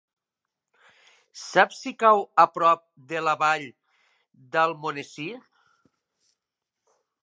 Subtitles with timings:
[1.41, 3.69] Saps si cau a prop de la Vall
[4.57, 5.33] d'Almonesir?